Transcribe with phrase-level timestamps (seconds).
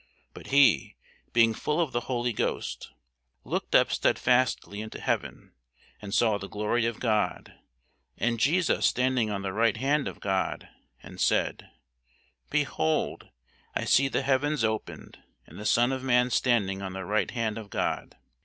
[0.33, 0.95] But he,
[1.31, 2.89] being full of the Holy Ghost,
[3.43, 5.51] looked up stedfastly into heaven,
[6.01, 7.53] and saw the glory of God,
[8.17, 10.67] and Jesus standing on the right hand of God,
[11.03, 11.69] and said,
[12.49, 13.29] Behold,
[13.75, 17.59] I see the heavens opened, and the Son of man standing on the right hand
[17.59, 18.17] of God.